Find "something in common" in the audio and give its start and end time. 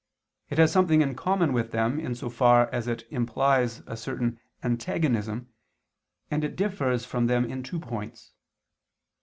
0.71-1.53